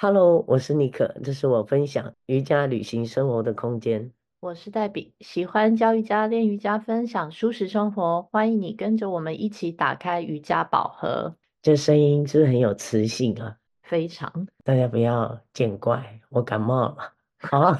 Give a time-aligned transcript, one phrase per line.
[0.00, 4.12] Hello，我是尼克，这是我分享瑜伽旅行生活的空间。
[4.38, 11.34] 我是黛比，喜欢教瑜伽、练瑜伽、分享舒适生活，欢迎你跟着我们一起打开瑜伽宝盒。
[11.62, 13.56] 这声音是不是很有磁性啊？
[13.82, 17.14] 非常，大家不要见怪，我感冒了。
[17.40, 17.76] 好，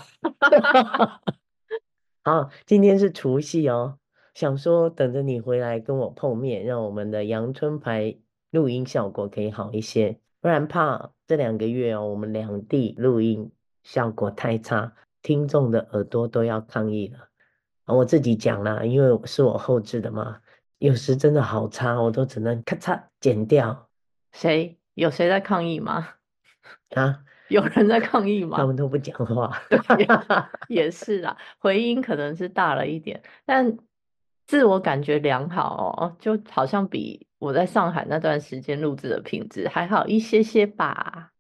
[2.25, 3.97] 好，今天是除夕哦。
[4.35, 8.17] 想说等着你回来跟我碰面，让我们的阳春牌
[8.51, 13.51] 录音效果可以好一些，不然怕这两个月哦，我们两地录音
[13.83, 14.93] 效果太差，
[15.23, 17.29] 听众的耳朵都要抗议了。
[17.87, 20.41] 我自己讲啦，因为是我后置的嘛，
[20.79, 23.89] 有时真的好差，我都只能咔嚓剪掉。
[24.33, 24.79] 谁？
[24.95, 26.09] 有谁在抗议吗？
[26.95, 27.21] 啊？
[27.49, 28.59] 有人在抗议吗？
[28.59, 29.61] 他们都不讲话。
[30.69, 33.79] 也，也是啦，回音可能是大了一点，但。
[34.47, 41.33] 自我感觉良好哦，就好像比我在上海那段时间录制的品质还好一些些吧。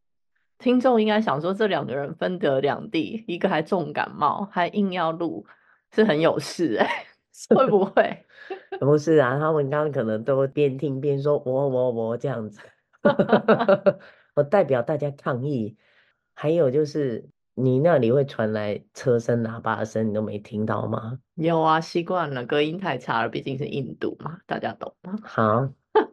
[0.58, 5.46] 听众应该想说，这两个人分隔两地，一个还重感冒，还硬要录，
[5.92, 8.24] 是很有事哎、欸， 会不会？
[8.80, 12.60] 不是啊，他们刚刚可能都边听边说我我我这样子，
[14.34, 15.76] 我代表大家抗议。
[16.34, 17.28] 还有就是。
[17.60, 21.19] 你那里会传来车声、喇叭声，你都没听到吗？
[21.34, 25.16] 有啊，习惯了，隔音太差了，毕竟是印度嘛，大家懂吗？
[25.24, 25.69] 好，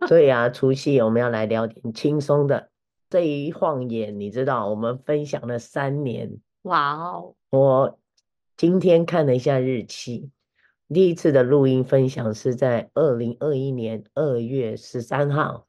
[0.08, 2.70] 所以啊，除夕我们要来聊点轻松的。
[3.10, 6.40] 这一晃眼，你知道，我们分享了三年。
[6.64, 7.36] 哇哦！
[7.52, 8.00] 我
[8.58, 10.32] 今天看了一下日期，
[10.90, 15.68] 第一次的录音分享是在二零二一年二月十三号，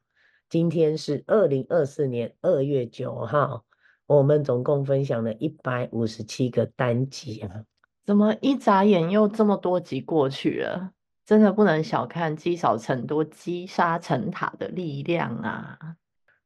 [0.49, 3.63] 今天是二零二四年二月九号。
[4.07, 7.63] 我们总共分享了一百五十七个单集啊！
[8.05, 10.91] 怎么一眨眼又这么多集过去了？
[11.27, 15.77] 真的不能小看积少成多、积沙成塔的力量啊！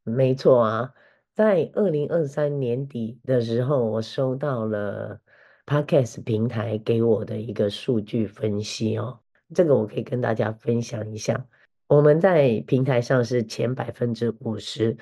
[0.04, 0.94] 没错啊，
[1.36, 5.22] 在二零二三年底的时候，我收到了
[5.68, 9.20] Podcast 平台给我的一个数据分析哦，
[9.54, 11.46] 这个我可以跟大家分享一下。
[11.88, 14.98] 我们在平台上是前百分之五十，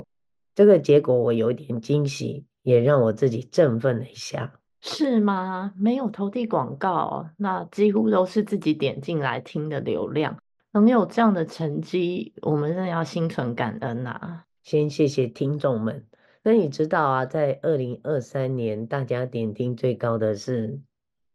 [0.54, 2.46] 这个结果我有点惊喜。
[2.62, 5.74] 也让我自己振奋了一下，是吗？
[5.76, 10.38] 没有投递广告，那几乎都是自己点进来听的流量，
[10.72, 14.46] 能有这样的成绩，我们真的要心存感恩啊！
[14.64, 16.06] 先谢谢听众们。
[16.44, 20.80] 那你知道啊，在二零二三年，大家点听最高的是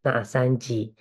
[0.02, 0.94] 哪三集？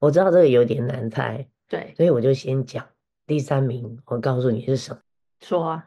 [0.00, 2.84] 我知道这个有点难猜，对，所以我就先讲
[3.26, 3.98] 第三名。
[4.06, 5.00] 我告诉你是什么？
[5.40, 5.86] 说啊，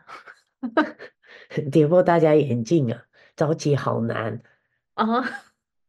[1.71, 3.03] 跌破大家眼镜啊！
[3.35, 4.41] 早起好难
[4.93, 5.21] 啊！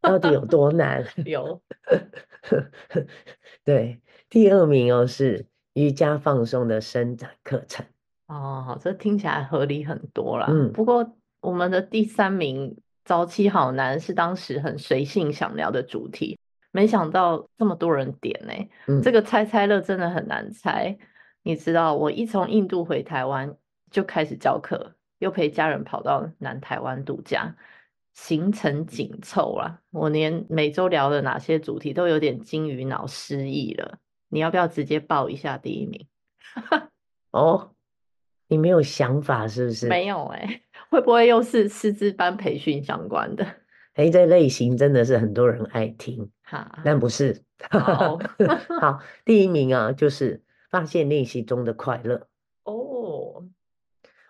[0.09, 1.05] 到底有多难？
[1.25, 1.61] 有，
[3.65, 7.85] 对，第二名哦是瑜伽放松的伸展课程
[8.27, 10.47] 哦，这听起来合理很多啦。
[10.49, 16.39] 嗯，不过我们的第三名早起好难是当时很随性想聊的主题，
[16.73, 18.53] 没想到这么多人点呢。
[18.87, 20.97] 嗯，这个猜猜乐真的很难猜。
[21.43, 23.57] 你知道，我一从印度回台湾
[23.91, 24.95] 就开始教课。
[25.19, 27.57] 又陪家人跑到南台湾度假，
[28.21, 29.79] 行程紧凑啊！
[29.93, 33.99] 我连每周聊的哪些主题都有点金鱼脑失忆了。
[34.29, 36.05] 你要不要直接报一下第一名？
[37.31, 37.71] 哦，
[38.49, 39.87] 你没有想法是不是？
[39.87, 43.45] 没有哎、欸， 会不会又是师资班培训相关的？
[43.95, 47.45] 哎、欸，这类型真的是很多人爱听，哈，但不是。
[47.71, 48.19] 好，
[48.81, 52.28] 好，第一名啊，就是发现练习中的快乐。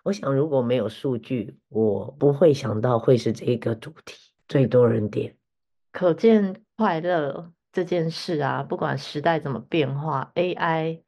[0.09, 0.11] 哦。
[0.11, 4.15] 我想，如果没有数据，我不会想到会是这个主题
[4.47, 5.35] 最多人点。
[5.91, 11.01] 可见快乐这件事啊，不管时代怎么变化，AI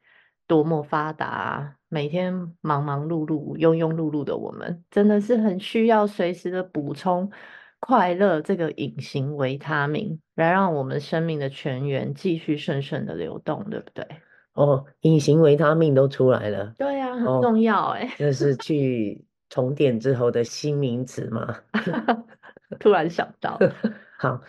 [0.46, 7.32] 多么发达，每天忙忙碌碌、庸庸碌碌的我们，真的是很需要随时的补充
[7.80, 14.06] 快乐这个隐形维他命，来让我们生命的泉源继续顺顺的流动，对不对？
[14.54, 16.76] 哦，隐形维他命都出来了。
[16.78, 18.14] 对呀、啊，很重要哎、欸。
[18.18, 21.60] 这、哦就是去重点之后的新名词吗？
[22.80, 23.60] 突然想到。
[24.18, 24.42] 好，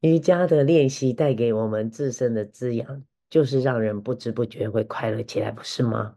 [0.00, 6.14] 瑜伽的练习带给我们自身的滋养，就是让人不知不觉会快乐起来，不是吗？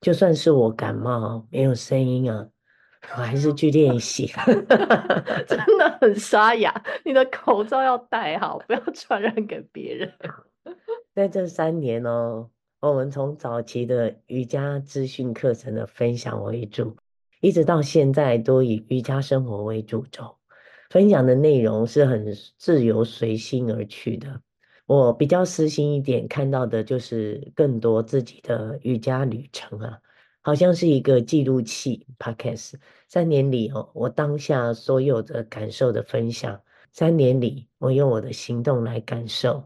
[0.00, 2.46] 就算是我感冒没有声音啊，
[3.16, 4.30] 我还是去练习。
[5.46, 6.72] 真的很沙哑，
[7.04, 10.12] 你的口罩要戴好，不要传染给别人。
[11.14, 16.96] 在这三年哦，我们从早期的瑜伽资讯课程的分享为主，
[17.40, 20.36] 一直到现在都以瑜伽生活为主轴，
[20.88, 24.40] 分享的内容是很自由随心而去的。
[24.86, 29.98] 我比较私心一点，看到的就是更多自己的瑜伽旅程啊。
[30.40, 32.74] 好像是一个记录器 Podcast。
[33.08, 36.58] 三年里哦，我当下所有的感受的分享，
[36.92, 39.64] 三年里我用我的行动来感受，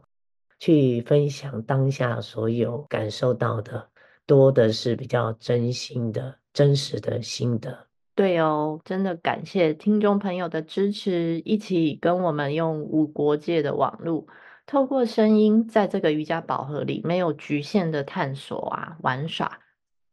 [0.63, 3.89] 去分享当下所有感受到的，
[4.27, 7.89] 多的是比较真心的、真实的心得。
[8.15, 14.25] 对哦，真的感谢听众朋友的支持，一起跟我们用无国界的网络，
[14.65, 19.59] 透过声音，在这个瑜伽宝盒里没有局限的探索啊，玩耍，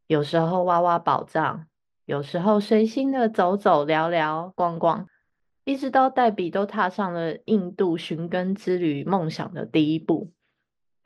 [0.08, 1.66] 有时候挖挖宝藏，
[2.06, 5.06] 有时候随心的走走聊聊逛逛，
[5.62, 10.32] 一直到黛比都踏上了印度寻根之旅梦想的第一步。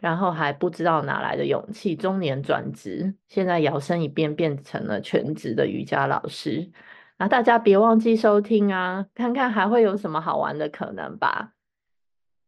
[0.01, 6.71] 然后还不知道哪来的勇气，中年转职，现在摇身一变变成了全职的瑜伽老师。
[7.17, 11.53] 那大家别忘记收听啊，看看还会有什么好玩的可能吧。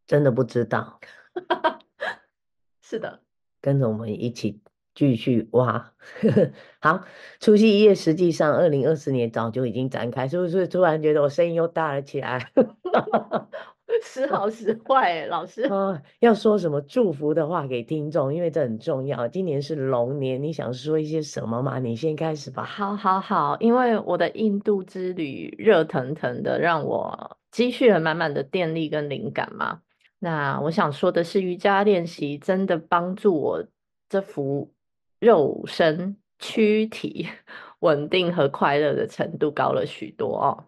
[0.07, 1.01] 真的不知道，
[2.83, 3.21] 是的，
[3.61, 4.61] 跟着我们一起
[4.95, 5.93] 继续挖。
[6.81, 7.05] 好，
[7.41, 10.67] 除夕夜，实际上二零二四年早就已经展开，是不是？
[10.69, 12.51] 突然觉得我声音又大了起来。
[14.03, 15.63] 时好时坏，老师。
[15.63, 19.27] 啊，要说什么祝福的话给听众，因为这很重要。
[19.29, 21.79] 今年是龙年，你想说一些什么吗？
[21.79, 22.65] 你先开始吧。
[22.65, 29.81] 好，好，好，因为我的印度之旅热腾腾的，让我积蓄了满满的电力跟灵感嘛。
[30.19, 33.65] 那我想说的是，瑜伽练习真的帮助我
[34.09, 34.73] 这副
[35.21, 37.29] 肉身躯体
[37.81, 40.65] 稳定和快乐的程度高了许多哦。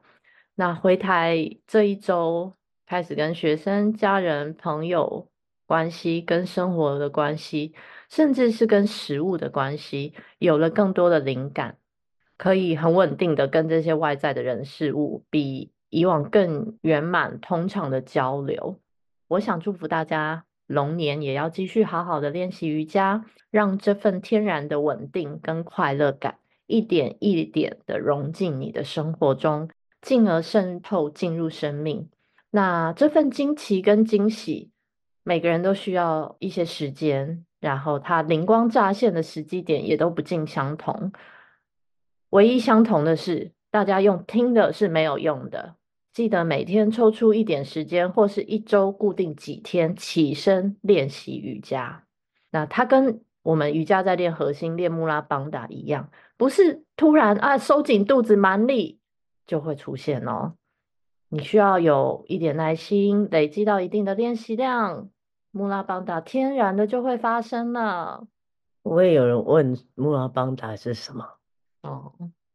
[0.55, 2.53] 那回台这一周。
[2.89, 5.29] 开始跟学生、家人、朋友
[5.67, 7.75] 关系，跟生活的关系，
[8.09, 11.77] 甚至是跟食物的关系，有了更多的灵感，
[12.39, 18.81] 可以很稳定的跟这些外在的人事物，比以往更圆满通畅的交流。
[19.27, 29.69] 我想祝福大家，龙年也要继续好好的练习瑜伽，让这份天然的稳定跟快乐感，一点一点的融进你的生活中，
[30.01, 32.09] 进而渗透进入生命。
[32.51, 34.71] 那这份惊奇跟惊喜，
[35.23, 41.13] 每个人都需要一些时间，然后它灵光乍现的时机点也都不尽相同。
[42.31, 45.77] 唯一相同的是，大家用听的是没有用的。
[46.13, 52.05] 记得每天抽出一点时间，或是一周固定几天起身练习瑜伽。
[52.51, 58.99] 那它跟我们瑜伽在练核心、练穆拉邦达一样，不是突然啊收紧肚子蛮力
[59.47, 60.55] 就会出现哦。
[61.31, 65.11] 你需要有一点耐心，累积到一定的练习量，
[65.51, 68.27] 穆拉邦达天然的就会发生了。
[68.83, 71.27] 我也有人问穆拉邦达是什么？
[71.83, 72.13] 哦，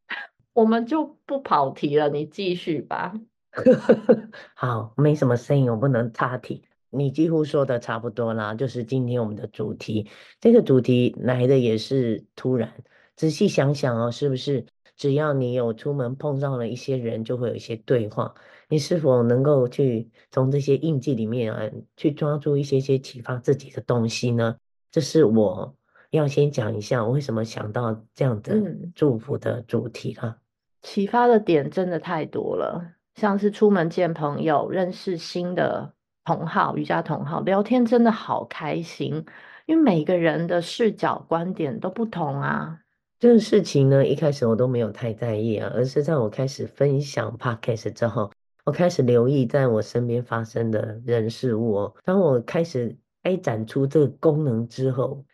[0.54, 3.14] 我们就不跑题了，你继续吧。
[4.56, 6.64] 好，没什么声音，我不能插题。
[6.90, 10.10] 你几乎说的差不多啦，就是今天我们的主题。
[10.40, 12.74] 这个主题来的也是突然，
[13.16, 14.66] 仔细想想哦，是不是？
[14.96, 18.36] 只要你有出门碰上了一些人，就会有一些对话。
[18.74, 21.62] 你是否能够去从这些印记里面啊，
[21.96, 24.56] 去抓住一些些启发自己的东西呢？
[24.90, 25.76] 这是我
[26.10, 28.60] 要先讲一下，我为什么想到这样的
[28.96, 30.38] 祝福的主题啊。
[30.82, 32.84] 启发的点真的太多了，
[33.14, 35.94] 像是出门见朋友、认识新的
[36.26, 39.24] 同好、瑜伽同好，聊天真的好开心，
[39.68, 42.80] 因为每个人的视角、观点都不同啊。
[43.20, 48.32] 这个事情呢，一开始我都没有太在意啊，而是在我开始分享 Podcast 之后。
[48.66, 51.96] 我开始留意在我身边发生的人事物哦。
[52.06, 55.26] 当我开始开展出这个功能之后，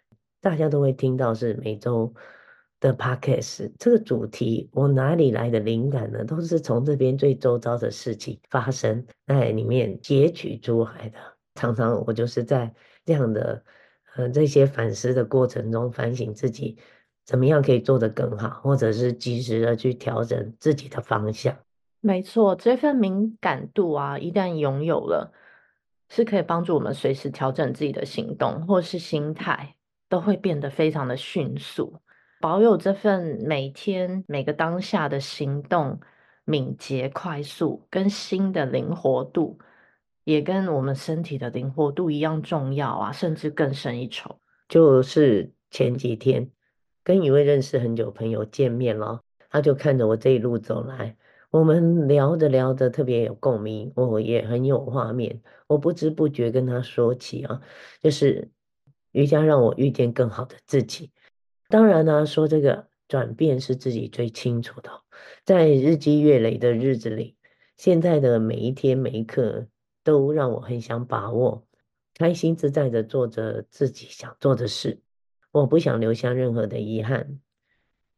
[0.42, 2.12] 大家都会听到是每周
[2.80, 4.68] 的 podcast 这个主题。
[4.74, 6.24] 我哪里来的灵感呢？
[6.26, 11.20] 都是从这边最周遭的事情发生在里面截取出来的。
[11.54, 12.74] 常常我就是在
[13.06, 13.64] 这样的
[14.16, 16.78] 呃这些反思的过程中反省自己，
[17.26, 21.56] 怎么样可以做得更好，或者是及时的去调整自己的方向。
[22.02, 25.34] 没错，这份敏感度啊，一旦拥有了，
[26.08, 29.76] 是可以帮助我们随时调整自己的行动或是心态，
[30.08, 32.00] 都会变得非常的迅速。
[32.40, 36.00] 保有这份每天每个当下的行动
[36.46, 39.60] 敏捷、快速，跟心的灵活度，
[40.24, 44.40] 也跟我们身体的灵活度一样重要啊，甚至更胜一筹。
[44.70, 46.50] 就是前几天
[47.04, 51.18] 跟一位认识很久朋友见面了，他就看着我这一路走来。
[51.52, 55.42] 我们聊着聊着特别有共鸣，我也很有画面。
[55.66, 57.60] 我不知不觉跟他说起啊，
[58.00, 58.52] 就是
[59.14, 61.12] 瑜伽让我遇见更好的自己。
[61.68, 64.92] 当然呢，说这个转变是自己最清楚的。
[65.44, 67.36] 在日积月累的日子里，
[67.78, 69.66] 现在的每一天每一刻
[70.04, 71.66] 都让我很想把握，
[72.14, 75.02] 开心自在的做着自己想做的事。
[75.52, 77.40] 我不想留下任何的遗憾。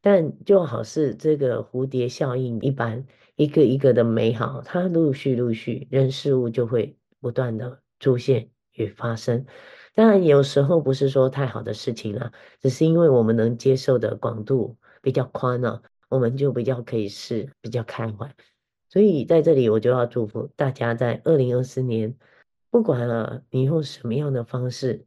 [0.01, 3.05] 但就好似这个蝴蝶效应一般，
[3.35, 9.45] 一个一个的美好，它陆续陆续，人事物就会不断的出现与发生。
[9.93, 18.33] 当然，有时候不是说太好的事情啦，只是因为我们能接受的广度比较宽了，我们就比较可以试，比较开怀。
[18.89, 22.15] 所以在这里，我就要祝福大家，在二零二四年，
[22.69, 25.05] 不管啊你用什么样的方式，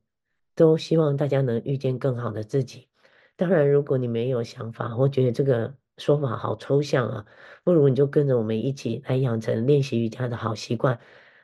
[0.54, 2.88] 都希望大家能遇见更好的自己。
[3.36, 7.26] 当然，如果你没有想法，我觉得这个说法好抽象啊，
[7.64, 10.98] 不如你就跟着我们一起来养成练习瑜伽的好习惯。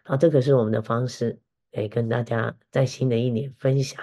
[0.04, 1.40] 好，这个是我们的方式，
[1.72, 4.02] 诶，跟大家在新的一年分享。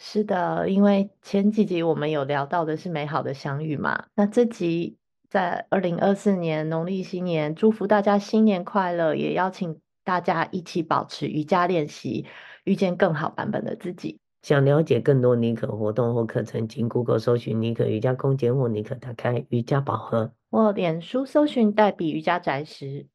[0.00, 4.96] 是的，因为前几集我们有聊到的是美好的相遇嘛，那这集
[5.28, 12.26] 在二零二四年农历新年，祝福大家新年快乐，也邀请大家一起保持瑜伽练习，
[12.64, 14.20] 遇见更好版本的自己。
[14.42, 23.06] 想了解更多妮可活动或课程，请 Google 搜寻妮可瑜伽空间或妮可打开瑜伽宝盒，或脸书搜寻黛比瑜伽宅时。